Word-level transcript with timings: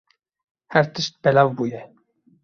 Her 0.73 0.85
tişt 0.93 1.13
belav 1.23 1.49
bûye. 1.57 1.81